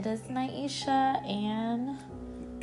It 0.00 0.06
is 0.06 0.20
Naisha, 0.30 1.22
and 1.28 1.98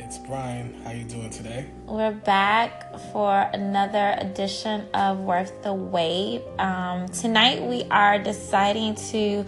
It's 0.00 0.18
Brian. 0.18 0.74
How 0.82 0.90
are 0.90 0.96
you 0.96 1.04
doing 1.04 1.30
today? 1.30 1.70
we're 1.86 2.10
back 2.10 2.98
for 3.12 3.48
another 3.52 4.16
edition 4.18 4.88
of 4.92 5.20
Worth 5.20 5.62
the 5.62 5.72
Wait. 5.72 6.42
Um, 6.58 7.08
tonight, 7.10 7.62
we 7.62 7.84
are 7.92 8.18
deciding 8.18 8.96
to 9.12 9.44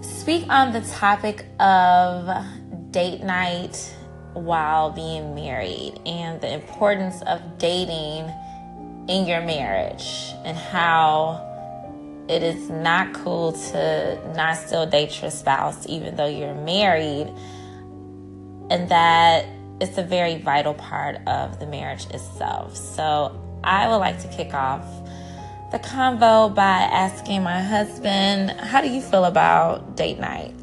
speak 0.00 0.48
on 0.48 0.72
the 0.72 0.80
topic 0.80 1.44
of 1.60 2.42
date 2.90 3.22
night 3.22 3.94
while 4.32 4.90
being 4.90 5.34
married 5.34 6.00
and 6.06 6.40
the 6.40 6.50
importance 6.50 7.20
of 7.26 7.58
dating 7.58 8.32
in 9.08 9.26
your 9.26 9.42
marriage 9.42 10.32
and 10.46 10.56
how 10.56 11.49
it 12.30 12.44
is 12.44 12.70
not 12.70 13.12
cool 13.12 13.52
to 13.52 14.32
not 14.36 14.56
still 14.56 14.86
date 14.86 15.20
your 15.20 15.32
spouse 15.32 15.84
even 15.88 16.14
though 16.14 16.28
you're 16.28 16.54
married. 16.54 17.26
And 18.70 18.88
that 18.88 19.46
it's 19.80 19.98
a 19.98 20.04
very 20.04 20.36
vital 20.38 20.74
part 20.74 21.16
of 21.26 21.58
the 21.58 21.66
marriage 21.66 22.06
itself. 22.10 22.76
So 22.76 23.36
i 23.64 23.88
would 23.88 23.96
like 23.96 24.18
to 24.22 24.28
kick 24.28 24.54
off 24.54 24.86
the 25.72 25.78
convo 25.80 26.54
by 26.54 26.62
asking 26.62 27.42
my 27.42 27.60
husband 27.60 28.50
how 28.52 28.80
do 28.80 28.88
you 28.88 29.00
feel 29.00 29.24
about 29.24 29.96
date 29.96 30.18
night? 30.20 30.54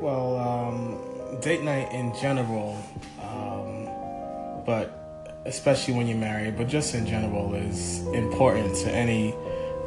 Well, 0.00 0.36
um, 0.38 1.40
date 1.40 1.62
night 1.62 1.92
in 1.92 2.12
general, 2.20 2.76
um, 3.22 4.64
but 4.66 5.42
especially 5.46 5.94
when 5.94 6.08
you're 6.08 6.18
married, 6.18 6.56
but 6.56 6.66
just 6.66 6.94
in 6.94 7.06
general, 7.06 7.54
is 7.54 8.04
important 8.08 8.74
to 8.78 8.90
any 8.90 9.34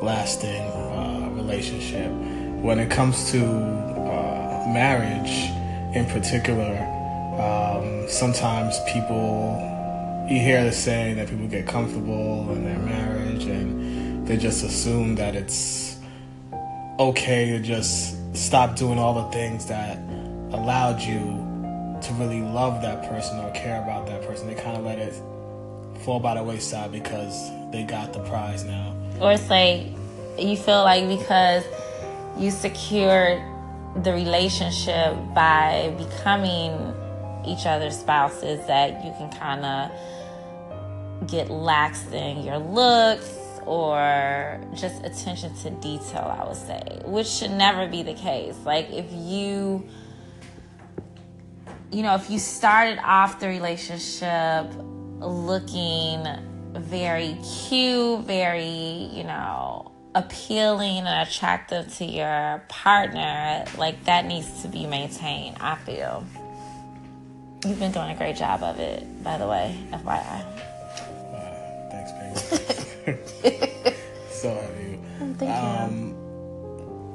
lasting 0.01 0.61
uh, 0.61 1.29
relationship. 1.33 2.11
When 2.61 2.79
it 2.79 2.89
comes 2.89 3.31
to 3.31 3.43
uh, 3.45 4.65
marriage, 4.73 5.51
in 5.95 6.05
particular, 6.05 6.77
um, 7.39 8.07
sometimes 8.09 8.79
people 8.91 9.61
you 10.29 10.39
hear 10.39 10.63
the 10.63 10.71
saying 10.71 11.17
that 11.17 11.29
people 11.29 11.47
get 11.47 11.67
comfortable 11.67 12.51
in 12.51 12.65
their 12.65 12.79
marriage 12.79 13.43
and 13.45 14.27
they 14.27 14.37
just 14.37 14.63
assume 14.63 15.13
that 15.15 15.35
it's 15.35 15.99
okay 16.97 17.51
to 17.51 17.59
just 17.59 18.17
stop 18.35 18.75
doing 18.75 18.97
all 18.97 19.13
the 19.13 19.31
things 19.31 19.67
that 19.67 19.97
allowed 20.51 20.99
you 20.99 21.19
to 22.01 22.13
really 22.13 22.41
love 22.41 22.81
that 22.81 23.07
person 23.07 23.37
or 23.39 23.51
care 23.51 23.81
about 23.83 24.07
that 24.07 24.25
person. 24.27 24.47
They 24.47 24.55
kind 24.55 24.75
of 24.75 24.83
let 24.83 24.97
it 24.97 25.13
fall 26.03 26.19
by 26.19 26.33
the 26.33 26.43
wayside 26.43 26.91
because 26.91 27.51
they 27.71 27.83
got 27.83 28.11
the 28.11 28.19
prize 28.21 28.63
now. 28.63 28.94
Or 29.21 29.33
it's 29.33 29.49
like 29.49 29.87
you 30.37 30.57
feel 30.57 30.83
like 30.83 31.07
because 31.07 31.63
you 32.37 32.51
secured 32.51 33.41
the 34.03 34.11
relationship 34.11 35.15
by 35.33 35.93
becoming 35.97 36.93
each 37.45 37.65
other's 37.65 37.97
spouses 37.97 38.65
that 38.67 39.03
you 39.05 39.11
can 39.17 39.31
kind 39.31 39.65
of 39.65 41.29
get 41.29 41.49
lax 41.49 42.05
in 42.11 42.43
your 42.43 42.57
looks 42.57 43.31
or 43.65 44.59
just 44.75 45.03
attention 45.05 45.55
to 45.55 45.69
detail 45.81 46.35
i 46.37 46.45
would 46.45 46.57
say 46.57 46.95
which 47.05 47.27
should 47.27 47.51
never 47.51 47.87
be 47.87 48.03
the 48.03 48.13
case. 48.13 48.57
Like 48.65 48.89
if 48.91 49.05
you 49.11 49.87
you 51.91 52.03
know 52.03 52.15
if 52.15 52.29
you 52.29 52.39
started 52.39 52.99
off 53.03 53.39
the 53.39 53.47
relationship 53.47 54.71
looking 55.19 56.25
very 56.79 57.37
cute 57.67 58.21
very 58.21 59.09
you 59.13 59.23
know 59.23 59.91
appealing 60.13 60.99
and 61.05 61.27
attractive 61.27 61.93
to 61.97 62.05
your 62.05 62.63
partner 62.69 63.65
like 63.77 64.01
that 64.05 64.25
needs 64.25 64.61
to 64.61 64.67
be 64.67 64.85
maintained 64.85 65.57
i 65.59 65.75
feel 65.75 66.23
you've 67.65 67.79
been 67.79 67.91
doing 67.91 68.09
a 68.11 68.15
great 68.15 68.35
job 68.35 68.61
of 68.63 68.79
it 68.79 69.03
by 69.23 69.37
the 69.37 69.47
way 69.47 69.75
fyi 69.91 70.45
Uh, 71.33 71.89
thanks, 71.91 72.11
baby. 73.05 73.19
so 74.29 74.49
have 74.49 74.79
you. 74.81 74.99
thank 75.37 75.41
you 75.41 75.51
Um, 75.51 76.15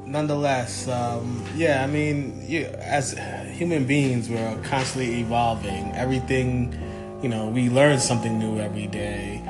nonetheless, 0.06 0.88
um, 0.88 1.44
yeah, 1.54 1.82
I 1.84 1.86
mean, 1.86 2.44
you, 2.48 2.66
as 2.80 3.14
human 3.52 3.84
beings, 3.86 4.28
we're 4.28 4.60
constantly 4.62 5.20
evolving. 5.20 5.92
Everything, 5.94 6.74
you 7.22 7.28
know, 7.28 7.48
we 7.48 7.68
learn 7.70 7.98
something 8.00 8.38
new 8.38 8.58
every 8.58 8.86
day. 8.88 9.40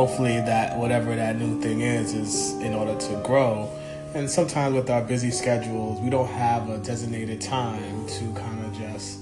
Hopefully, 0.00 0.40
that 0.40 0.78
whatever 0.78 1.14
that 1.14 1.36
new 1.36 1.60
thing 1.60 1.82
is, 1.82 2.14
is 2.14 2.52
in 2.62 2.72
order 2.72 2.98
to 2.98 3.22
grow. 3.22 3.68
And 4.14 4.30
sometimes 4.30 4.74
with 4.74 4.88
our 4.88 5.02
busy 5.02 5.30
schedules, 5.30 6.00
we 6.00 6.08
don't 6.08 6.26
have 6.26 6.70
a 6.70 6.78
designated 6.78 7.42
time 7.42 8.06
to 8.06 8.32
kind 8.32 8.64
of 8.64 8.72
just 8.78 9.20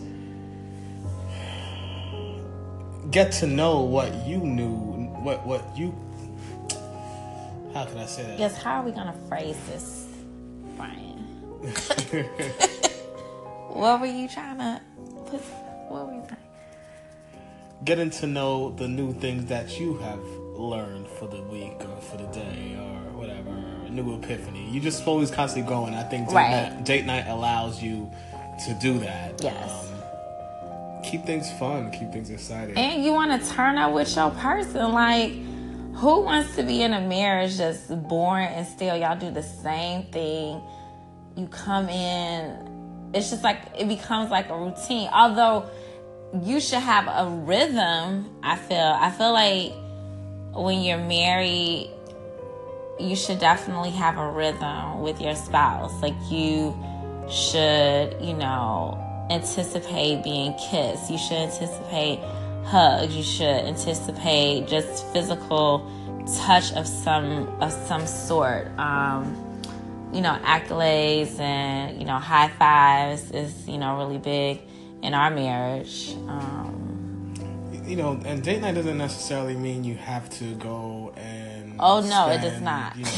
get 3.11 3.33
to 3.41 3.49
know 3.49 3.81
what 3.81 4.25
you 4.25 4.39
knew, 4.39 4.71
what 5.21 5.45
what 5.45 5.65
you. 5.77 5.93
How 7.75 7.85
can 7.85 7.99
I 7.99 8.07
say 8.07 8.23
that? 8.23 8.39
yes 8.39 8.57
how 8.63 8.81
are 8.81 8.85
we 8.85 8.93
gonna 8.93 9.17
phrase 9.29 9.59
this 9.67 10.07
brian 10.77 11.19
what 13.69 14.01
were 14.01 14.07
you 14.07 14.29
trying 14.29 14.59
to 14.59 14.81
put 15.27 15.41
what 15.91 16.07
were 16.07 16.15
you 16.15 16.23
saying 16.29 16.37
Getting 17.85 18.11
to 18.11 18.27
know 18.27 18.71
the 18.71 18.87
new 18.89 19.13
things 19.13 19.47
that 19.47 19.79
you 19.79 19.99
have 19.99 20.19
learned 20.59 21.07
for 21.09 21.27
the 21.29 21.41
week 21.43 21.77
or 21.81 22.01
for 22.01 22.17
the 22.17 22.27
day 22.27 22.77
or 22.79 23.17
whatever, 23.17 23.51
a 23.51 23.91
new 23.91 24.17
epiphany. 24.17 24.69
You 24.71 24.81
just 24.81 25.07
always 25.07 25.31
constantly 25.31 25.69
growing. 25.69 25.95
I 25.95 26.03
think 26.05 26.29
date, 26.29 26.35
Right. 26.35 26.51
night, 26.73 26.85
date 26.85 27.05
night 27.07 27.27
allows 27.29 27.83
you 27.83 28.11
to 28.67 28.75
do 28.83 28.99
that. 28.99 29.41
Yes. 29.43 29.89
Um, 29.93 31.03
keep 31.05 31.25
things 31.25 31.51
fun, 31.53 31.91
keep 31.93 32.13
things 32.13 32.29
exciting. 32.31 32.77
and 32.77 33.05
you 33.05 33.13
want 33.13 33.41
to 33.41 33.49
turn 33.51 33.79
up 33.79 33.93
with 33.93 34.15
your 34.17 34.31
person 34.33 34.93
like 34.93 35.33
who 35.95 36.21
wants 36.23 36.55
to 36.57 36.63
be 36.63 36.83
in 36.83 36.93
a 36.93 37.01
marriage 37.01 37.57
that's 37.57 37.87
boring 37.87 38.49
and 38.49 38.67
still 38.67 38.97
y'all 38.97 39.19
do 39.19 39.31
the 39.31 39.43
same 39.43 40.03
thing 40.13 40.61
you 41.37 41.47
come 41.49 41.89
in 41.89 43.11
it's 43.15 43.31
just 43.31 43.43
like 43.43 43.59
it 43.79 43.89
becomes 43.89 44.31
like 44.31 44.49
a 44.51 44.57
routine 44.57 45.09
although 45.13 45.69
you 46.43 46.61
should 46.61 46.79
have 46.81 47.07
a 47.09 47.29
rhythm 47.31 48.29
i 48.43 48.55
feel 48.57 48.77
i 49.01 49.11
feel 49.11 49.33
like 49.33 49.73
when 50.53 50.83
you're 50.83 50.99
married 50.99 51.91
you 52.99 53.15
should 53.15 53.39
definitely 53.39 53.91
have 53.91 54.19
a 54.19 54.31
rhythm 54.31 55.01
with 55.01 55.21
your 55.21 55.35
spouse. 55.35 55.93
Like 56.03 56.15
you 56.31 56.77
should 57.31 58.17
you 58.21 58.35
know 58.35 58.99
anticipate 59.31 60.25
being 60.25 60.55
kissed. 60.55 61.11
You 61.11 61.19
should 61.19 61.37
anticipate 61.37 62.21
hugs. 62.65 63.15
You 63.15 63.23
should 63.23 63.47
anticipate 63.47 64.67
just 64.67 65.07
physical 65.13 65.91
touch 66.45 66.73
of 66.73 66.87
some 66.87 67.49
of 67.61 67.73
some 67.73 68.07
sort. 68.07 68.69
Um 68.79 69.45
you 70.13 70.21
know 70.23 70.39
accolades 70.43 71.39
and 71.39 71.99
you 71.99 72.07
know 72.07 72.19
high 72.19 72.49
fives 72.49 73.31
is 73.31 73.69
you 73.69 73.79
know 73.79 73.99
really 73.99 74.19
big 74.19 74.61
in 75.03 75.15
our 75.15 75.31
marriage. 75.31 76.15
Um 76.27 76.88
you 77.89 77.97
know, 77.97 78.21
and 78.25 78.43
date 78.43 78.61
night 78.61 78.75
doesn't 78.75 78.99
necessarily 78.99 79.57
mean 79.57 79.85
you 79.85 79.97
have 79.97 80.29
to 80.39 80.55
go 80.57 81.13
and. 81.17 81.77
oh 81.81 82.01
no 82.01 82.29
it 82.29 82.41
does 82.41 82.61
not 82.61 82.97
You 82.97 83.05
know, 83.05 83.11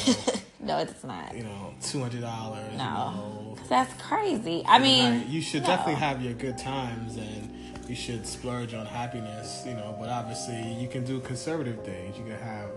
no 0.61 0.79
it 0.79 0.87
does 0.87 1.05
not 1.05 1.35
you 1.37 1.43
know, 1.45 1.75
two 1.83 2.01
hundred 2.01 2.21
dollars. 2.23 2.73
no 2.77 2.77
You 2.77 2.81
know, 2.81 3.57
that's 3.69 3.93
crazy 4.03 4.65
i 4.67 4.79
mean 4.79 5.25
you 5.29 5.41
should 5.41 5.63
no. 5.63 5.69
definitely 5.69 5.95
have 5.95 6.23
your 6.23 6.35
good 6.35 6.59
times 6.59 7.17
and 7.17 7.51
you 7.89 7.97
should 7.97 8.25
splurge 8.25 8.73
on 8.73 8.87
happiness, 8.87 9.65
you 9.67 9.75
know, 9.75 9.97
but 9.99 10.09
obviously 10.09 10.61
you 10.75 10.87
can 10.87 11.05
do 11.05 11.19
conservative 11.19 11.85
things. 11.85 12.17
You 12.17 12.23
can 12.23 12.39
have, 12.39 12.71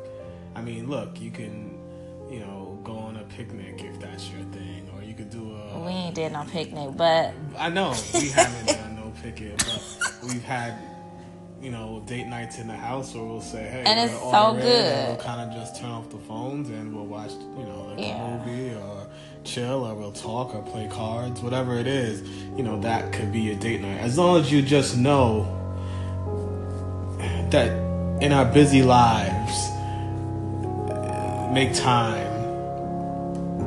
I 0.55 0.61
mean, 0.63 0.89
look, 0.89 1.21
you 1.21 1.29
can, 1.29 1.77
you 2.31 2.39
know, 2.39 2.79
go 2.83 2.93
on 2.93 3.17
a 3.17 3.23
picnic 3.25 3.83
if 3.83 3.99
that's 3.99 4.27
your 4.31 4.41
thing, 4.45 4.89
or 4.95 5.03
you 5.03 5.13
could 5.13 5.29
do 5.29 5.55
a. 5.55 5.79
we 5.85 5.91
ain't 5.91 6.15
did 6.15 6.31
no 6.31 6.43
picnic 6.45 6.89
but 6.97 7.31
I 7.59 7.69
know 7.69 7.93
we 8.15 8.29
haven't 8.29 8.65
done 8.75 8.95
no 8.95 9.13
picnic, 9.21 9.55
but 9.59 9.83
we've 10.23 10.43
had, 10.43 10.73
you 11.63 11.71
know, 11.71 12.03
date 12.05 12.27
nights 12.27 12.59
in 12.59 12.67
the 12.67 12.75
house 12.75 13.13
where 13.15 13.23
we'll 13.23 13.39
say, 13.41 13.63
hey, 13.63 13.83
And 13.85 13.97
it's 13.99 14.19
so 14.19 14.53
good. 14.53 14.65
and 14.65 15.07
We'll 15.17 15.25
kind 15.25 15.49
of 15.49 15.57
just 15.57 15.79
turn 15.79 15.89
off 15.91 16.09
the 16.09 16.17
phones 16.17 16.69
and 16.69 16.93
we'll 16.93 17.05
watch, 17.05 17.31
you 17.57 17.63
know, 17.63 17.85
like 17.89 17.99
Yeah. 17.99 18.17
a 18.21 18.45
movie 18.45 18.75
or 18.75 19.07
chill 19.45 19.85
or 19.85 19.95
we'll 19.95 20.11
talk 20.11 20.53
or 20.53 20.61
play 20.61 20.87
cards, 20.87 21.41
whatever 21.41 21.77
it 21.79 21.87
is. 21.87 22.21
You 22.57 22.63
know, 22.63 22.79
that 22.81 23.13
could 23.13 23.31
be 23.31 23.51
a 23.51 23.55
date 23.55 23.81
night. 23.81 23.99
As 24.01 24.17
long 24.17 24.41
as 24.41 24.51
you 24.51 24.61
just 24.61 24.97
know 24.97 25.47
that 27.51 27.69
in 28.21 28.31
our 28.33 28.45
busy 28.45 28.83
lives, 28.83 29.69
make 31.53 31.73
time, 31.73 32.31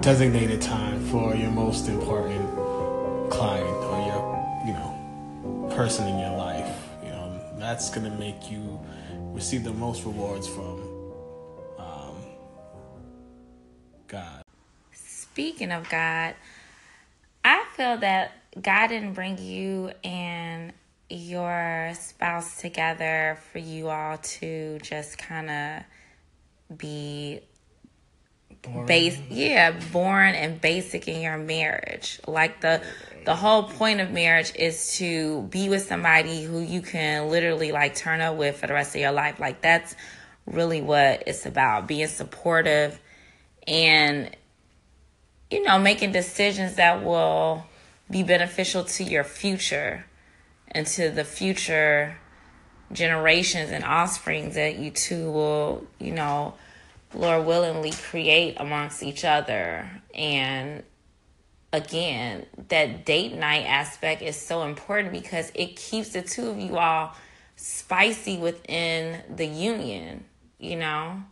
designated 0.00 0.60
time 0.60 1.00
for 1.06 1.34
your 1.34 1.50
most 1.50 1.88
important 1.88 2.50
client 3.31 3.66
or 3.66 3.98
your, 4.06 4.64
you 4.66 4.72
know, 4.72 5.70
person 5.75 6.06
in 6.08 6.19
your 6.19 6.31
life. 6.31 6.35
That's 7.66 7.90
gonna 7.90 8.16
make 8.16 8.48
you 8.48 8.78
receive 9.34 9.64
the 9.64 9.72
most 9.72 10.04
rewards 10.04 10.46
from 10.46 10.78
um, 11.80 12.14
God. 14.06 14.42
speaking 14.92 15.72
of 15.72 15.88
God, 15.88 16.36
I 17.44 17.64
feel 17.76 17.96
that 17.96 18.34
God 18.62 18.86
didn't 18.86 19.14
bring 19.14 19.38
you 19.38 19.90
and 20.04 20.74
your 21.10 21.90
spouse 21.98 22.60
together 22.60 23.36
for 23.50 23.58
you 23.58 23.88
all 23.88 24.19
to 24.19 24.78
just 24.78 25.19
kind 25.19 25.50
of 25.50 26.78
be 26.78 27.40
base 28.87 29.19
yeah 29.31 29.79
born 29.93 30.35
and 30.35 30.61
basic 30.61 31.08
in 31.08 31.20
your 31.20 31.38
marriage. 31.38 32.20
Like 32.26 32.61
the 32.61 32.82
the 33.25 33.35
whole 33.35 33.64
point 33.64 34.00
of 34.00 34.11
marriage 34.11 34.53
is 34.55 34.94
to 34.99 35.43
be 35.43 35.69
with 35.69 35.82
somebody 35.82 36.44
who 36.44 36.61
you 36.61 36.81
can 36.81 37.29
literally 37.29 37.73
like 37.73 37.94
turn 37.94 38.20
up 38.20 38.37
with 38.37 38.56
for 38.56 38.67
the 38.67 38.73
rest 38.73 38.94
of 38.94 39.00
your 39.00 39.12
life. 39.12 39.41
Like 39.41 39.61
that's 39.61 39.94
really 40.47 40.81
what 40.81 41.25
it's 41.26 41.44
about 41.44 41.88
being 41.88 42.06
supportive 42.06 43.00
and 43.67 44.31
you 45.50 45.62
know 45.64 45.79
making 45.79 46.12
decisions 46.12 46.76
that 46.76 47.05
will 47.05 47.64
be 48.11 48.23
beneficial 48.23 48.85
to 48.85 49.03
your 49.03 49.25
future 49.25 50.06
and 50.69 50.87
to 50.87 51.11
the 51.11 51.25
future 51.25 52.17
generations 52.93 53.70
and 53.73 53.85
offsprings 53.85 54.55
that 54.55 54.79
you 54.79 54.91
two 54.91 55.31
will 55.31 55.85
you 55.99 56.12
know 56.12 56.55
Lord 57.16 57.46
willingly 57.46 57.92
create 57.92 58.56
amongst 58.58 59.02
each 59.02 59.24
other. 59.24 59.88
And 60.14 60.82
again, 61.72 62.46
that 62.68 63.04
date 63.04 63.34
night 63.34 63.64
aspect 63.64 64.22
is 64.22 64.36
so 64.36 64.62
important 64.62 65.12
because 65.12 65.50
it 65.54 65.76
keeps 65.76 66.10
the 66.10 66.22
two 66.22 66.48
of 66.48 66.58
you 66.58 66.76
all 66.76 67.14
spicy 67.56 68.36
within 68.36 69.22
the 69.34 69.46
union, 69.46 70.24
you 70.58 70.76
know? 70.76 71.22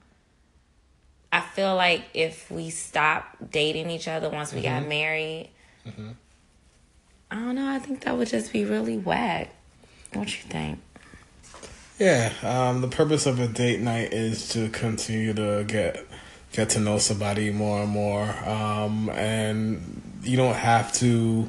I 1.31 1.41
feel 1.41 1.75
like 1.75 2.05
if 2.15 2.51
we 2.51 2.71
stop 2.71 3.37
dating 3.51 3.91
each 3.91 4.07
other 4.07 4.31
once 4.31 4.53
we 4.53 4.63
mm-hmm. 4.63 4.83
got 4.83 4.89
married, 4.89 5.51
mm-hmm. 5.87 6.11
I 7.31 7.35
don't 7.35 7.57
know, 7.57 7.69
I 7.69 7.79
think 7.81 8.05
that 8.05 8.17
would 8.17 8.29
just 8.29 8.53
be 8.53 8.65
really 8.65 8.97
whack. 8.97 9.53
What 10.13 10.29
you 10.29 10.49
think? 10.49 10.79
Yeah, 11.99 12.33
um, 12.43 12.81
the 12.81 12.89
purpose 12.89 13.25
of 13.27 13.39
a 13.39 13.47
date 13.47 13.81
night 13.81 14.13
is 14.13 14.49
to 14.49 14.69
continue 14.71 15.33
to 15.33 15.63
get 15.63 16.05
get 16.51 16.71
to 16.71 16.81
know 16.81 16.99
somebody 16.99 17.53
more 17.53 17.83
and 17.83 17.91
more, 17.91 18.29
um, 18.49 19.09
and 19.11 20.03
you 20.25 20.37
don't 20.37 20.57
have 20.57 20.93
to. 20.95 21.49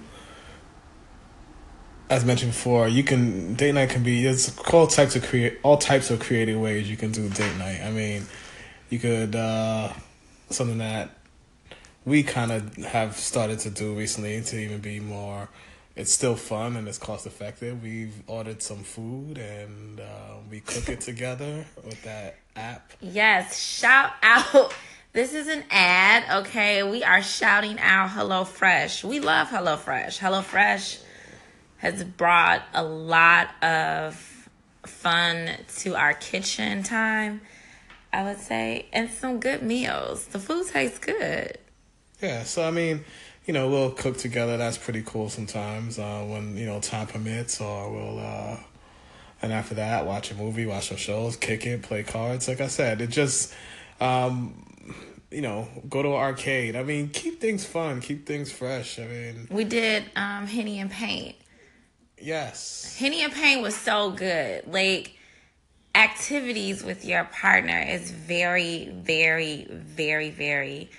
As 2.11 2.23
mentioned 2.23 2.51
before, 2.51 2.87
you 2.87 3.03
can 3.03 3.55
date 3.55 3.73
night 3.73 3.89
can 3.89 4.03
be 4.03 4.23
it's 4.27 4.55
all 4.71 4.85
types 4.85 5.15
of 5.15 5.23
create 5.23 5.57
all 5.63 5.77
types 5.77 6.11
of 6.11 6.19
creative 6.19 6.59
ways 6.59 6.87
you 6.87 6.95
can 6.95 7.11
do 7.11 7.27
date 7.29 7.57
night. 7.57 7.81
I 7.83 7.89
mean, 7.89 8.27
you 8.91 8.99
could 8.99 9.35
uh, 9.35 9.91
something 10.51 10.77
that 10.77 11.09
we 12.05 12.21
kind 12.21 12.51
of 12.51 12.75
have 12.75 13.17
started 13.17 13.57
to 13.61 13.71
do 13.71 13.95
recently 13.95 14.39
to 14.43 14.59
even 14.59 14.79
be 14.79 14.99
more 14.99 15.49
it's 15.95 16.11
still 16.11 16.35
fun 16.35 16.75
and 16.75 16.87
it's 16.87 16.97
cost 16.97 17.25
effective. 17.25 17.81
We've 17.81 18.21
ordered 18.27 18.61
some 18.61 18.83
food 18.83 19.37
and 19.37 19.99
uh, 19.99 20.37
we 20.49 20.59
cook 20.59 20.89
it 20.89 21.01
together 21.01 21.65
with 21.83 22.01
that 22.03 22.35
app. 22.55 22.91
Yes, 23.01 23.57
shout 23.59 24.11
out. 24.21 24.73
This 25.13 25.33
is 25.33 25.47
an 25.47 25.63
ad, 25.71 26.41
okay? 26.45 26.83
We 26.83 27.01
are 27.01 27.21
shouting 27.21 27.79
out 27.79 28.09
HelloFresh. 28.09 29.05
We 29.05 29.21
love 29.21 29.47
HelloFresh. 29.47 30.19
HelloFresh 30.19 31.01
has 31.77 32.03
brought 32.03 32.63
a 32.73 32.83
lot 32.83 33.51
of 33.63 34.49
fun 34.85 35.51
to 35.77 35.95
our 35.95 36.13
kitchen 36.13 36.83
time, 36.83 37.39
I 38.11 38.23
would 38.23 38.39
say, 38.39 38.87
and 38.91 39.09
some 39.09 39.39
good 39.39 39.61
meals. 39.61 40.25
The 40.25 40.39
food 40.39 40.67
tastes 40.67 40.99
good. 40.99 41.59
Yeah, 42.21 42.43
so 42.43 42.67
I 42.67 42.71
mean, 42.71 43.05
you 43.45 43.53
know, 43.53 43.69
we'll 43.69 43.91
cook 43.91 44.17
together. 44.17 44.57
That's 44.57 44.77
pretty 44.77 45.03
cool 45.05 45.29
sometimes 45.29 45.99
uh, 45.99 46.23
when, 46.27 46.57
you 46.57 46.65
know, 46.65 46.79
time 46.79 47.07
permits, 47.07 47.61
or 47.61 47.91
we'll, 47.91 48.19
uh, 48.19 48.57
and 49.41 49.53
after 49.53 49.75
that, 49.75 50.05
watch 50.05 50.31
a 50.31 50.35
movie, 50.35 50.65
watch 50.65 50.89
some 50.89 50.97
shows, 50.97 51.35
kick 51.35 51.65
it, 51.65 51.83
play 51.83 52.03
cards. 52.03 52.47
Like 52.47 52.61
I 52.61 52.67
said, 52.67 53.01
it 53.01 53.11
just, 53.11 53.53
um, 54.01 54.65
you 55.29 55.41
know, 55.41 55.67
go 55.87 56.01
to 56.01 56.09
an 56.09 56.15
arcade. 56.15 56.75
I 56.75 56.83
mean, 56.83 57.09
keep 57.09 57.39
things 57.39 57.65
fun, 57.65 58.01
keep 58.01 58.25
things 58.25 58.51
fresh. 58.51 58.99
I 58.99 59.05
mean, 59.05 59.47
we 59.51 59.63
did 59.63 60.03
um, 60.15 60.47
Henny 60.47 60.79
and 60.79 60.89
Paint. 60.89 61.35
Yes. 62.19 62.95
Henny 62.97 63.21
and 63.23 63.33
Paint 63.33 63.61
was 63.61 63.75
so 63.75 64.11
good. 64.11 64.65
Like, 64.65 65.15
activities 65.93 66.83
with 66.83 67.05
your 67.05 67.25
partner 67.25 67.79
is 67.87 68.11
very, 68.11 68.89
very, 68.89 69.65
very, 69.69 70.29
very 70.29 70.89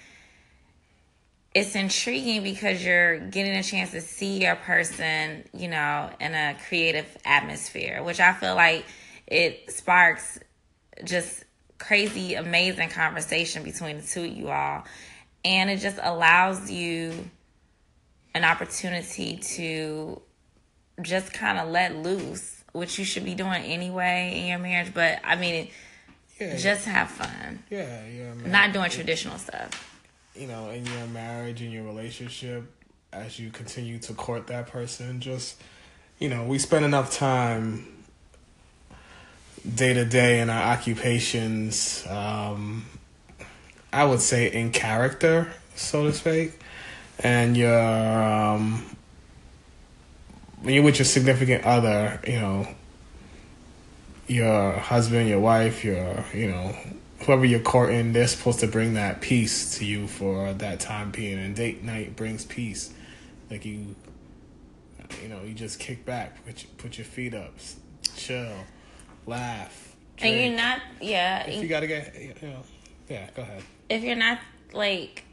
it's 1.57 1.75
intriguing 1.75 2.43
because 2.43 2.85
you're 2.85 3.19
getting 3.19 3.57
a 3.57 3.63
chance 3.63 3.93
to 3.93 4.03
see 4.03 4.43
your 4.43 4.57
person, 4.57 5.43
you 5.55 5.69
know, 5.69 6.11
in 6.21 6.35
a 6.35 6.55
creative 6.69 7.07
atmosphere, 7.25 8.03
which 8.03 8.21
I 8.21 8.35
feel 8.35 8.55
like 8.55 8.85
it 9.27 9.71
sparks 9.73 10.39
just 11.03 11.45
crazy, 11.79 12.35
amazing 12.35 12.91
conversation 12.91 13.63
between 13.63 13.97
the 13.97 14.03
two 14.03 14.25
of 14.25 14.37
you 14.37 14.51
all. 14.51 14.85
And 15.47 15.71
it 15.71 15.79
just 15.79 15.99
allows 16.03 16.71
you 16.71 17.31
an 18.35 18.45
opportunity 18.45 19.39
to 19.39 20.21
just 21.01 21.33
kind 21.33 21.57
of 21.57 21.71
let 21.71 21.97
loose, 21.97 22.65
which 22.73 22.99
you 22.99 23.07
should 23.07 23.25
be 23.25 23.35
doing 23.35 23.63
anyway 23.63 24.39
in 24.43 24.47
your 24.49 24.59
marriage. 24.59 24.93
But 24.93 25.21
I 25.25 25.37
mean, 25.37 25.71
yeah, 26.39 26.59
just 26.59 26.85
have 26.85 27.09
fun. 27.09 27.63
Yeah, 27.71 28.07
yeah. 28.09 28.35
Not 28.45 28.75
doing 28.75 28.91
traditional 28.91 29.39
stuff 29.39 29.96
you 30.39 30.47
know, 30.47 30.71
in 30.71 30.85
your 30.85 31.07
marriage, 31.09 31.63
in 31.63 31.71
your 31.71 31.85
relationship, 31.85 32.65
as 33.13 33.39
you 33.39 33.51
continue 33.51 33.99
to 34.01 34.13
court 34.15 34.47
that 34.49 34.67
person, 34.69 35.21
just, 35.21 35.61
you 36.19 36.29
know, 36.29 36.45
we 36.45 36.59
spend 36.59 36.85
enough 36.85 37.13
time 37.13 37.87
day 39.75 39.95
to 39.95 40.05
day 40.05 40.41
in 40.41 40.51
our 40.51 40.73
occupations, 40.73 42.07
um, 42.09 42.85
I 43.93 44.05
would 44.05 44.21
say 44.21 44.53
in 44.53 44.71
character, 44.71 45.53
so 45.75 46.05
to 46.05 46.13
speak, 46.13 46.59
and 47.19 47.57
your, 47.57 48.23
um, 48.23 48.85
when 50.61 50.75
you're 50.75 50.85
with 50.85 50.99
your 50.99 51.07
significant 51.07 51.65
other, 51.65 52.21
you 52.27 52.39
know, 52.39 52.69
your 54.27 54.73
husband, 54.73 55.29
your 55.29 55.41
wife, 55.41 55.85
your, 55.85 56.25
you 56.35 56.51
know, 56.51 56.77
whoever 57.21 57.45
you're 57.45 57.61
courting, 57.61 58.13
they're 58.13 58.27
supposed 58.27 58.61
to 58.61 58.67
bring 58.67 58.95
that 58.95 59.21
peace 59.21 59.79
to 59.79 59.85
you 59.85 60.07
for 60.07 60.53
that 60.55 60.81
time 60.81 61.11
being. 61.11 61.39
And 61.39 61.55
date 61.55 61.83
night 61.83 62.17
brings 62.17 62.45
peace. 62.45 62.93
Like 63.51 63.65
you, 63.65 63.95
you 65.23 65.29
know, 65.29 65.43
you 65.43 65.55
just 65.55 65.79
kick 65.79 66.05
back, 66.05 66.45
put 66.45 66.63
your, 66.63 66.71
put 66.79 66.99
your 66.99 67.05
feet 67.05 67.35
up, 67.35 67.55
chill, 68.17 68.53
laugh. 69.27 69.97
Drink. 70.17 70.35
And 70.35 70.47
you're 70.47 70.61
not, 70.61 70.81
yeah. 71.01 71.47
If 71.47 71.63
you 71.63 71.69
gotta 71.69 71.87
get, 71.87 72.15
you 72.21 72.49
know, 72.49 72.63
yeah, 73.09 73.29
go 73.35 73.43
ahead. 73.43 73.63
If 73.89 74.03
you're 74.03 74.17
not 74.17 74.39
like, 74.73 75.25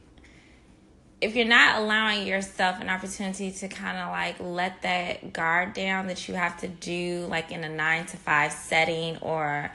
if 1.22 1.36
you're 1.36 1.46
not 1.46 1.82
allowing 1.82 2.28
yourself 2.28 2.82
an 2.82 2.90
opportunity 2.90 3.50
to 3.50 3.68
kind 3.70 3.98
of 3.98 4.10
like 4.10 4.36
let 4.42 4.82
that 4.82 5.32
guard 5.32 5.74
down 5.74 6.08
that 6.08 6.28
you 6.28 6.36
have 6.36 6.60
to 6.60 6.68
do 6.68 7.26
like 7.30 7.52
in 7.52 7.64
a 7.64 7.70
nine 7.70 8.06
to 8.08 8.18
five 8.18 8.52
setting 8.52 9.18
or 9.20 9.72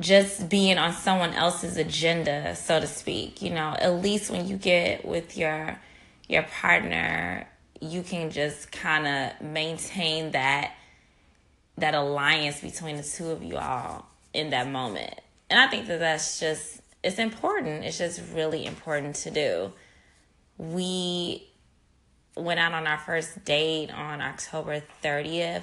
just 0.00 0.48
being 0.48 0.78
on 0.78 0.92
someone 0.92 1.32
else's 1.34 1.76
agenda, 1.76 2.56
so 2.56 2.80
to 2.80 2.86
speak. 2.86 3.42
You 3.42 3.50
know, 3.50 3.76
at 3.78 3.94
least 4.02 4.30
when 4.30 4.48
you 4.48 4.56
get 4.56 5.04
with 5.04 5.36
your 5.36 5.78
your 6.28 6.42
partner, 6.44 7.46
you 7.80 8.02
can 8.02 8.30
just 8.30 8.72
kind 8.72 9.06
of 9.06 9.46
maintain 9.46 10.32
that 10.32 10.74
that 11.78 11.94
alliance 11.94 12.60
between 12.60 12.96
the 12.96 13.02
two 13.02 13.30
of 13.30 13.42
you 13.42 13.56
all 13.56 14.06
in 14.34 14.50
that 14.50 14.68
moment. 14.68 15.20
And 15.48 15.58
I 15.58 15.66
think 15.66 15.86
that 15.88 15.98
that's 15.98 16.40
just 16.40 16.80
it's 17.02 17.18
important. 17.18 17.84
It's 17.84 17.98
just 17.98 18.20
really 18.34 18.66
important 18.66 19.16
to 19.16 19.30
do. 19.30 19.72
We 20.58 21.48
went 22.36 22.60
out 22.60 22.72
on 22.72 22.86
our 22.86 22.98
first 22.98 23.44
date 23.44 23.90
on 23.92 24.20
October 24.20 24.82
30th, 25.02 25.62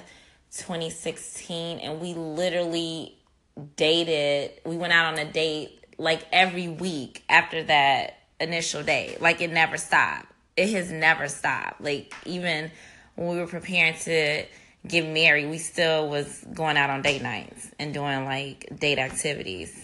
2016, 0.50 1.78
and 1.78 2.00
we 2.00 2.14
literally 2.14 3.17
dated, 3.76 4.52
we 4.64 4.76
went 4.76 4.92
out 4.92 5.12
on 5.12 5.18
a 5.18 5.30
date 5.30 5.84
like 5.98 6.24
every 6.32 6.68
week 6.68 7.24
after 7.28 7.62
that 7.64 8.18
initial 8.40 8.82
date. 8.82 9.20
Like 9.20 9.40
it 9.40 9.50
never 9.50 9.76
stopped. 9.76 10.26
It 10.56 10.70
has 10.70 10.90
never 10.90 11.28
stopped. 11.28 11.80
Like 11.80 12.14
even 12.24 12.70
when 13.16 13.28
we 13.28 13.36
were 13.36 13.46
preparing 13.46 13.94
to 14.00 14.44
get 14.86 15.06
married, 15.08 15.50
we 15.50 15.58
still 15.58 16.08
was 16.08 16.44
going 16.54 16.76
out 16.76 16.90
on 16.90 17.02
date 17.02 17.22
nights 17.22 17.70
and 17.78 17.92
doing 17.92 18.24
like 18.24 18.68
date 18.78 18.98
activities. 18.98 19.76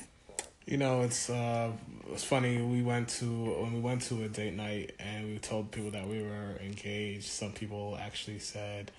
You 0.67 0.79
know, 0.79 1.03
it's 1.03 1.29
uh 1.29 1.73
it's 2.13 2.25
funny. 2.25 2.61
We 2.61 2.83
went 2.83 3.09
to 3.21 3.27
when 3.27 3.75
we 3.75 3.81
went 3.81 4.03
to 4.03 4.23
a 4.25 4.29
date 4.29 4.55
night 4.55 4.93
and 4.99 5.27
we 5.27 5.39
told 5.39 5.71
people 5.71 5.91
that 5.91 6.07
we 6.07 6.23
were 6.23 6.59
engaged. 6.65 7.25
Some 7.25 7.53
people 7.53 7.99
actually 8.01 8.39
said, 8.39 8.91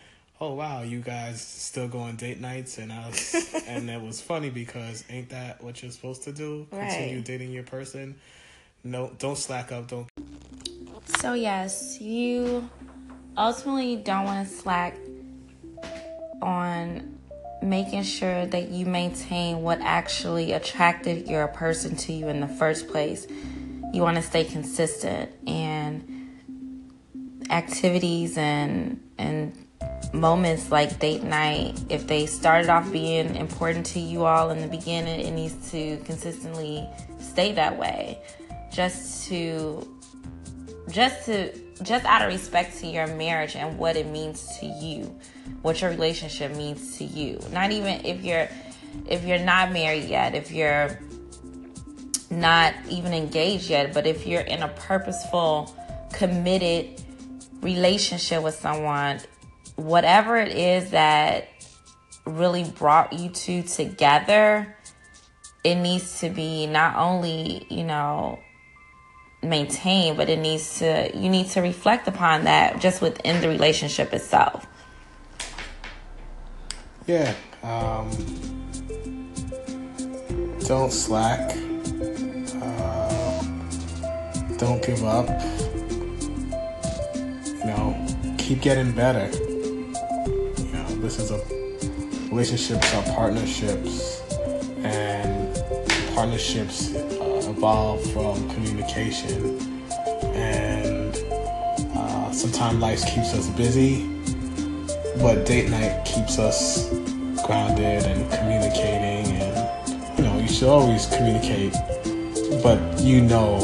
oh 0.41 0.53
wow, 0.53 0.81
you 0.81 0.99
guys 0.99 1.41
still 1.41 1.87
going 1.87 2.15
date 2.15 2.39
nights, 2.39 2.77
and 2.77 2.91
I 2.91 3.07
was, 3.07 3.63
and 3.67 3.89
it 3.89 4.01
was 4.01 4.21
funny 4.21 4.49
because 4.49 5.03
ain't 5.09 5.29
that 5.29 5.63
what 5.63 5.81
you're 5.81 5.91
supposed 5.91 6.23
to 6.23 6.31
do? 6.31 6.67
Right. 6.71 6.89
Continue 6.89 7.21
dating 7.21 7.51
your 7.51 7.63
person. 7.63 8.15
No, 8.83 9.11
don't 9.17 9.37
slack 9.37 9.71
up. 9.71 9.87
Don't. 9.87 10.07
So, 11.19 11.33
yes, 11.33 11.99
you 11.99 12.69
ultimately 13.37 13.95
don't 13.95 14.25
want 14.25 14.47
to 14.47 14.53
slack 14.53 14.95
on 16.41 17.17
making 17.61 18.03
sure 18.03 18.45
that 18.45 18.69
you 18.69 18.85
maintain 18.85 19.61
what 19.61 19.81
actually 19.81 20.51
attracted 20.51 21.27
your 21.27 21.47
person 21.47 21.95
to 21.95 22.13
you 22.13 22.27
in 22.27 22.41
the 22.41 22.47
first 22.47 22.87
place. 22.87 23.25
You 23.91 24.01
want 24.01 24.17
to 24.17 24.21
stay 24.21 24.43
consistent 24.43 25.31
and 25.47 26.11
activities 27.49 28.37
and 28.37 29.01
and 29.17 29.64
moments 30.15 30.71
like 30.71 30.99
date 30.99 31.23
night 31.23 31.79
if 31.89 32.07
they 32.07 32.25
started 32.25 32.69
off 32.69 32.91
being 32.91 33.35
important 33.35 33.85
to 33.85 33.99
you 33.99 34.23
all 34.23 34.49
in 34.49 34.61
the 34.61 34.67
beginning 34.67 35.19
it 35.19 35.31
needs 35.31 35.71
to 35.71 35.97
consistently 36.05 36.87
stay 37.19 37.51
that 37.51 37.77
way. 37.77 38.19
Just 38.71 39.27
to 39.27 39.87
just 40.89 41.25
to 41.25 41.51
just 41.83 42.05
out 42.05 42.21
of 42.21 42.29
respect 42.29 42.77
to 42.79 42.87
your 42.87 43.07
marriage 43.07 43.55
and 43.55 43.77
what 43.77 43.95
it 43.95 44.07
means 44.07 44.57
to 44.59 44.65
you 44.65 45.03
what 45.61 45.81
your 45.81 45.89
relationship 45.89 46.55
means 46.55 46.97
to 46.97 47.03
you. 47.03 47.39
Not 47.51 47.71
even 47.71 48.05
if 48.05 48.23
you're 48.23 48.47
if 49.07 49.25
you're 49.25 49.39
not 49.39 49.71
married 49.71 50.05
yet 50.05 50.35
if 50.35 50.51
you're 50.51 50.97
not 52.29 52.73
even 52.89 53.13
engaged 53.13 53.69
yet 53.69 53.93
but 53.93 54.07
if 54.07 54.25
you're 54.25 54.41
in 54.41 54.63
a 54.63 54.69
purposeful 54.69 55.75
committed 56.13 57.01
relationship 57.61 58.41
with 58.41 58.55
someone 58.55 59.19
whatever 59.75 60.37
it 60.37 60.55
is 60.55 60.91
that 60.91 61.49
really 62.25 62.63
brought 62.63 63.13
you 63.13 63.29
two 63.29 63.61
together 63.61 64.75
it 65.63 65.75
needs 65.75 66.19
to 66.19 66.29
be 66.29 66.67
not 66.67 66.95
only 66.95 67.65
you 67.69 67.83
know 67.83 68.39
maintained, 69.45 70.17
but 70.17 70.29
it 70.29 70.39
needs 70.39 70.79
to, 70.79 71.11
you 71.15 71.29
need 71.29 71.47
to 71.49 71.61
reflect 71.61 72.07
upon 72.07 72.43
that 72.45 72.79
just 72.79 73.01
within 73.01 73.41
the 73.41 73.47
relationship 73.47 74.13
itself. 74.13 74.65
Yeah. 77.07 77.33
Um, 77.63 78.09
don't 80.67 80.91
slack. 80.91 81.55
Uh, 82.61 83.43
don't 84.57 84.83
give 84.85 85.03
up. 85.03 85.27
You 87.45 87.65
know, 87.65 88.35
keep 88.37 88.61
getting 88.61 88.91
better. 88.91 89.29
This 91.05 91.19
is 91.19 91.29
a 91.29 91.37
relationships 92.31 92.91
are 92.95 93.03
partnerships, 93.13 94.23
and 94.79 95.55
partnerships 96.15 96.95
evolve 96.95 98.01
from 98.11 98.49
communication, 98.49 99.59
and 100.33 101.15
uh, 101.95 102.31
sometimes 102.31 102.79
life 102.79 103.05
keeps 103.05 103.35
us 103.35 103.47
busy, 103.51 104.09
but 105.21 105.45
date 105.45 105.69
night 105.69 106.03
keeps 106.05 106.39
us 106.39 106.89
grounded 107.45 108.03
and 108.05 108.27
communicating. 108.31 109.31
And 109.35 110.17
you 110.17 110.23
know, 110.23 110.39
you 110.39 110.47
should 110.47 110.69
always 110.69 111.05
communicate, 111.05 111.73
but 112.63 112.79
you 112.99 113.21
know 113.21 113.59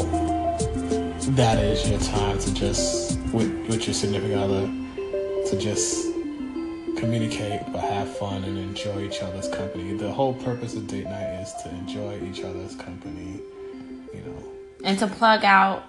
that 1.30 1.58
is 1.58 1.90
your 1.90 1.98
time 1.98 2.38
to 2.38 2.54
just 2.54 3.18
with 3.32 3.50
with 3.68 3.84
your 3.84 3.94
significant 3.94 4.40
other 4.40 4.70
to 5.50 5.58
just 5.58 6.11
communicate 7.02 7.60
but 7.72 7.80
have 7.80 8.16
fun 8.16 8.44
and 8.44 8.56
enjoy 8.56 9.02
each 9.02 9.22
other's 9.22 9.48
company. 9.48 9.96
The 9.96 10.12
whole 10.12 10.34
purpose 10.34 10.76
of 10.76 10.86
date 10.86 11.06
night 11.06 11.42
is 11.42 11.52
to 11.64 11.68
enjoy 11.70 12.20
each 12.22 12.44
other's 12.44 12.76
company 12.76 13.40
you 14.14 14.20
know. 14.20 14.38
and 14.84 14.96
to 15.00 15.08
plug 15.08 15.44
out 15.44 15.82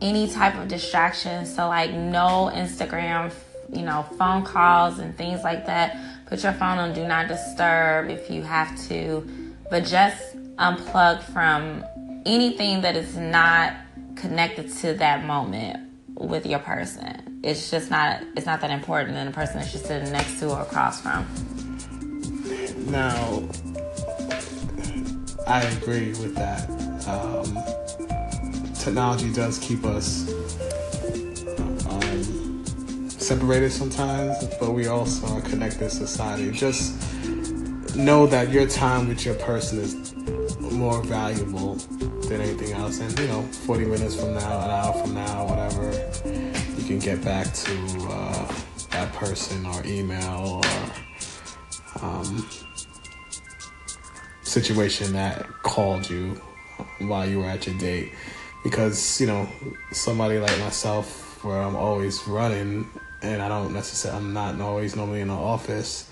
any 0.00 0.28
type 0.30 0.54
of 0.54 0.68
distraction. 0.68 1.44
So, 1.44 1.66
like, 1.66 1.90
no 1.90 2.52
Instagram, 2.54 3.32
you 3.72 3.82
know, 3.82 4.06
phone 4.16 4.44
calls 4.44 5.00
and 5.00 5.16
things 5.18 5.42
like 5.42 5.66
that. 5.66 5.98
Put 6.26 6.44
your 6.44 6.52
phone 6.52 6.78
on 6.78 6.94
do 6.94 7.04
not 7.04 7.26
disturb 7.26 8.08
if 8.08 8.30
you 8.30 8.42
have 8.42 8.80
to, 8.86 9.28
but 9.70 9.84
just 9.84 10.36
unplug 10.56 11.24
from 11.24 11.84
anything 12.24 12.82
that 12.82 12.94
is 12.94 13.16
not 13.16 13.74
connected 14.14 14.72
to 14.82 14.94
that 14.94 15.24
moment 15.24 15.91
with 16.22 16.46
your 16.46 16.60
person. 16.60 17.40
It's 17.42 17.70
just 17.70 17.90
not 17.90 18.22
it's 18.36 18.46
not 18.46 18.60
that 18.60 18.70
important 18.70 19.14
than 19.14 19.26
the 19.26 19.32
person 19.32 19.58
that 19.58 19.72
you're 19.72 19.82
sitting 19.82 20.12
next 20.12 20.38
to 20.40 20.50
or 20.50 20.62
across 20.62 21.00
from. 21.00 21.26
Now, 22.86 23.42
I 25.46 25.62
agree 25.62 26.10
with 26.10 26.34
that. 26.36 26.70
Um, 27.08 27.58
technology 28.74 29.32
does 29.32 29.58
keep 29.58 29.84
us 29.84 30.28
um, 31.86 32.64
separated 33.08 33.70
sometimes, 33.70 34.44
but 34.60 34.72
we 34.72 34.86
also 34.86 35.26
are 35.34 35.40
connected 35.42 35.90
society. 35.90 36.50
Just 36.50 36.94
know 37.96 38.26
that 38.26 38.50
your 38.50 38.66
time 38.66 39.08
with 39.08 39.24
your 39.24 39.34
person 39.36 39.78
is 39.80 40.14
more 40.60 41.02
valuable 41.02 41.78
anything 42.40 42.72
else. 42.72 43.00
And 43.00 43.18
you 43.18 43.26
know, 43.28 43.42
40 43.42 43.84
minutes 43.86 44.16
from 44.18 44.34
now, 44.34 44.60
an 44.60 44.70
hour 44.70 44.92
from 44.94 45.14
now, 45.14 45.46
whatever, 45.46 45.90
you 46.76 46.84
can 46.84 46.98
get 46.98 47.24
back 47.24 47.52
to 47.52 48.06
uh, 48.10 48.54
that 48.90 49.12
person 49.14 49.64
or 49.66 49.84
email 49.84 50.62
or 50.64 52.04
um, 52.04 52.48
situation 54.42 55.12
that 55.12 55.46
called 55.62 56.08
you 56.08 56.40
while 56.98 57.28
you 57.28 57.38
were 57.38 57.46
at 57.46 57.66
your 57.66 57.76
date 57.78 58.12
because 58.62 59.20
you 59.20 59.26
know 59.26 59.48
somebody 59.92 60.38
like 60.38 60.56
myself 60.58 61.42
where 61.44 61.60
I'm 61.60 61.76
always 61.76 62.26
running 62.28 62.88
and 63.22 63.40
I 63.40 63.48
don't 63.48 63.72
necessarily 63.72 64.20
I'm 64.20 64.32
not 64.32 64.60
always 64.60 64.94
normally 64.94 65.20
in 65.20 65.28
the 65.28 65.34
office 65.34 66.10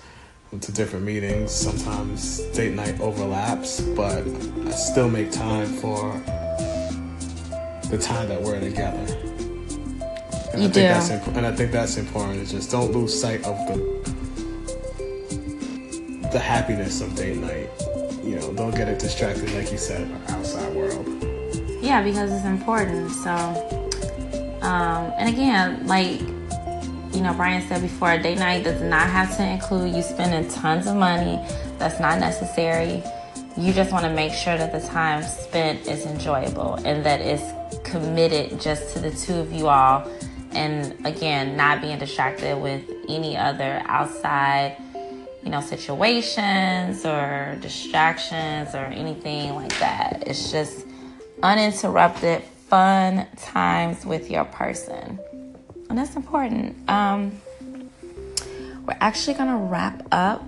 to 0.59 0.71
different 0.71 1.05
meetings 1.05 1.51
sometimes 1.51 2.39
date 2.55 2.73
night 2.73 2.99
overlaps 2.99 3.81
but 3.81 4.25
I 4.67 4.71
still 4.71 5.09
make 5.09 5.31
time 5.31 5.67
for 5.67 6.11
the 7.89 7.97
time 7.97 8.27
that 8.29 8.41
we're 8.41 8.59
together 8.59 8.97
and 10.53 10.61
you 10.61 10.67
I 10.67 10.71
think 10.71 10.73
do. 10.73 10.81
that's 10.81 11.09
imp- 11.09 11.35
and 11.37 11.45
I 11.45 11.55
think 11.55 11.71
that's 11.71 11.97
important 11.97 12.41
is 12.41 12.51
just 12.51 12.69
don't 12.71 12.91
lose 12.91 13.19
sight 13.19 13.45
of 13.45 13.55
the 13.67 14.01
the 16.33 16.39
happiness 16.39 17.01
of 17.01 17.15
date 17.15 17.37
night 17.37 17.69
you 18.23 18.35
know 18.35 18.53
don't 18.53 18.75
get 18.75 18.87
it 18.89 18.99
distracted 18.99 19.51
like 19.53 19.71
you 19.71 19.77
said 19.77 20.11
outside 20.29 20.73
world 20.75 21.07
yeah, 21.81 22.03
because 22.03 22.31
it's 22.31 22.45
important. 22.45 23.09
So, 23.09 23.31
um, 24.61 25.11
and 25.17 25.27
again, 25.27 25.87
like 25.87 26.21
you 27.13 27.21
know, 27.21 27.33
Brian 27.33 27.61
said 27.67 27.81
before, 27.81 28.11
a 28.11 28.21
date 28.21 28.37
night 28.37 28.63
does 28.63 28.81
not 28.81 29.09
have 29.09 29.35
to 29.37 29.45
include 29.45 29.93
you 29.95 30.01
spending 30.01 30.49
tons 30.49 30.87
of 30.87 30.95
money. 30.95 31.39
That's 31.77 31.99
not 31.99 32.19
necessary. 32.19 33.03
You 33.57 33.73
just 33.73 33.91
want 33.91 34.05
to 34.05 34.13
make 34.13 34.33
sure 34.33 34.57
that 34.57 34.71
the 34.71 34.79
time 34.79 35.23
spent 35.23 35.87
is 35.87 36.05
enjoyable 36.05 36.75
and 36.85 37.05
that 37.05 37.19
it's 37.19 37.43
committed 37.83 38.61
just 38.61 38.93
to 38.93 38.99
the 38.99 39.11
two 39.11 39.35
of 39.35 39.51
you 39.51 39.67
all. 39.67 40.09
And 40.51 41.05
again, 41.05 41.57
not 41.57 41.81
being 41.81 41.99
distracted 41.99 42.61
with 42.61 42.83
any 43.09 43.35
other 43.35 43.81
outside, 43.85 44.77
you 45.43 45.49
know, 45.49 45.61
situations 45.61 47.05
or 47.05 47.57
distractions 47.61 48.73
or 48.73 48.85
anything 48.85 49.55
like 49.55 49.77
that. 49.79 50.23
It's 50.27 50.51
just 50.51 50.85
uninterrupted, 51.43 52.43
fun 52.43 53.27
times 53.37 54.05
with 54.05 54.31
your 54.31 54.45
person. 54.45 55.19
And 55.91 55.97
that's 55.97 56.15
important. 56.15 56.89
Um, 56.89 57.41
we're 58.85 58.95
actually 59.01 59.33
going 59.33 59.49
to 59.49 59.57
wrap 59.57 60.07
up 60.13 60.41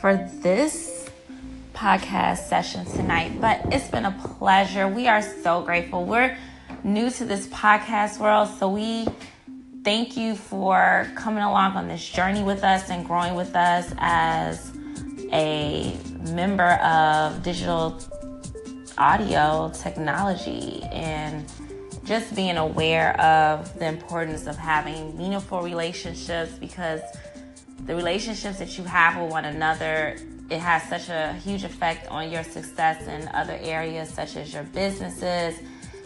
for 0.00 0.16
this 0.40 1.10
podcast 1.74 2.48
session 2.48 2.86
tonight, 2.86 3.38
but 3.38 3.60
it's 3.66 3.90
been 3.90 4.06
a 4.06 4.18
pleasure. 4.38 4.88
We 4.88 5.08
are 5.08 5.20
so 5.20 5.60
grateful. 5.60 6.06
We're 6.06 6.38
new 6.84 7.10
to 7.10 7.24
this 7.26 7.48
podcast 7.48 8.18
world, 8.18 8.48
so 8.58 8.70
we 8.70 9.06
thank 9.84 10.16
you 10.16 10.36
for 10.36 11.06
coming 11.16 11.42
along 11.42 11.76
on 11.76 11.86
this 11.86 12.08
journey 12.08 12.42
with 12.42 12.64
us 12.64 12.88
and 12.88 13.04
growing 13.04 13.34
with 13.34 13.54
us 13.54 13.92
as 13.98 14.72
a 15.34 15.94
member 16.30 16.76
of 16.80 17.42
Digital 17.42 18.00
audio 18.96 19.70
technology 19.74 20.82
and 20.84 21.44
just 22.04 22.34
being 22.34 22.56
aware 22.56 23.18
of 23.20 23.78
the 23.78 23.86
importance 23.86 24.46
of 24.46 24.56
having 24.56 25.16
meaningful 25.16 25.62
relationships 25.62 26.52
because 26.52 27.00
the 27.86 27.94
relationships 27.94 28.58
that 28.58 28.76
you 28.76 28.84
have 28.84 29.20
with 29.20 29.30
one 29.30 29.44
another 29.44 30.16
it 30.50 30.58
has 30.58 30.82
such 30.84 31.08
a 31.08 31.32
huge 31.44 31.64
effect 31.64 32.06
on 32.08 32.30
your 32.30 32.42
success 32.42 33.06
in 33.06 33.28
other 33.28 33.58
areas 33.62 34.08
such 34.08 34.36
as 34.36 34.52
your 34.52 34.64
businesses 34.64 35.58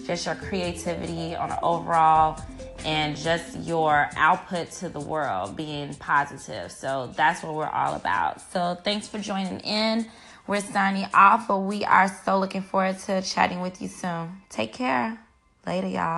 just 0.06 0.26
your 0.26 0.34
creativity 0.36 1.34
on 1.34 1.50
an 1.50 1.58
overall 1.62 2.40
and 2.84 3.16
just 3.16 3.58
your 3.60 4.08
output 4.16 4.70
to 4.70 4.88
the 4.88 5.00
world 5.00 5.56
being 5.56 5.94
positive 5.94 6.70
so 6.70 7.12
that's 7.16 7.42
what 7.42 7.54
we're 7.54 7.68
all 7.68 7.94
about 7.94 8.40
so 8.52 8.76
thanks 8.84 9.08
for 9.08 9.18
joining 9.18 9.60
in 9.60 10.06
we're 10.46 10.60
signing 10.60 11.08
off, 11.12 11.48
but 11.48 11.58
we 11.58 11.84
are 11.84 12.08
so 12.24 12.38
looking 12.38 12.62
forward 12.62 12.98
to 13.00 13.20
chatting 13.22 13.60
with 13.60 13.82
you 13.82 13.88
soon. 13.88 14.42
Take 14.48 14.72
care. 14.72 15.25
Later, 15.66 15.88
y'all. 15.88 16.14